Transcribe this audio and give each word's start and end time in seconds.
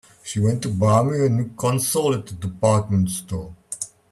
She 0.23 0.39
went 0.39 0.63
to 0.63 0.69
buy 0.69 1.03
me 1.03 1.25
a 1.27 1.29
new 1.29 1.49
console 1.49 2.15
at 2.15 2.25
the 2.25 2.33
department 2.33 3.11
store. 3.11 3.55